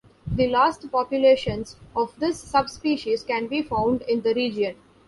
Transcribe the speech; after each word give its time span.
The 0.25 0.47
last 0.47 0.91
populations 0.91 1.75
of 1.95 2.19
this 2.19 2.41
subspecies 2.41 3.21
can 3.21 3.45
be 3.45 3.61
found 3.61 4.01
in 4.07 4.21
the 4.21 4.33
region. 4.33 4.75